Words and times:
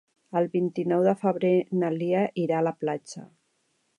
El 0.39 0.45
vint-i-nou 0.53 1.03
de 1.07 1.13
febrer 1.25 1.51
na 1.83 1.93
Lia 1.99 2.25
irà 2.47 2.57
a 2.61 2.65
la 2.71 2.75
platja. 2.85 3.27